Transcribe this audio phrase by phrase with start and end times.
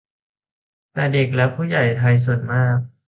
[0.93, 2.77] แต่เด็กและผู้ใหญ่ไทยส่วนมาก